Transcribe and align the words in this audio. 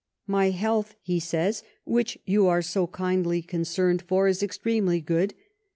"My 0.25 0.49
health," 0.49 0.95
he 1.03 1.19
says, 1.19 1.61
"which 1.83 2.17
you 2.25 2.47
are 2.47 2.63
so 2.63 2.87
kindly 2.87 3.43
concerned 3.43 4.01
for, 4.01 4.27
is 4.27 4.41
ex 4.41 4.57
tremely 4.57 5.05
good. 5.05 5.35